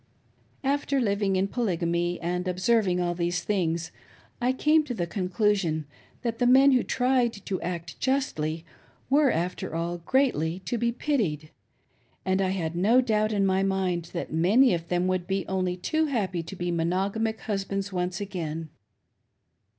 After 0.63 0.99
living 0.99 1.35
in 1.35 1.47
Polygamy 1.47 2.19
and 2.21 2.47
observing 2.47 2.99
all 2.99 3.13
these 3.13 3.43
things, 3.43 3.91
I 4.41 4.51
came 4.51 4.83
to 4.85 4.95
the 4.95 5.05
conclusion 5.05 5.85
that 6.23 6.39
the 6.39 6.47
men 6.47 6.71
who 6.71 6.81
tried 6.81 7.33
to 7.45 7.61
act 7.61 7.99
justly 7.99 8.65
were, 9.11 9.29
after 9.29 9.75
all, 9.75 9.99
greatly 9.99 10.57
to 10.65 10.79
be 10.79 10.91
pitied; 10.91 11.51
and 12.25 12.41
I 12.41 12.49
had 12.49 12.75
no 12.75 12.99
doubt 12.99 13.31
in 13.31 13.45
my 13.45 13.61
mind 13.61 14.05
that 14.13 14.33
many 14.33 14.73
of 14.73 14.87
them 14.87 15.05
would 15.05 15.27
only 15.47 15.75
be 15.75 15.81
too 15.81 16.07
happy 16.07 16.41
to 16.41 16.55
be 16.55 16.71
mono 16.71 17.11
gamic 17.11 17.41
husbands 17.41 17.93
once 17.93 18.19
again. 18.19 18.69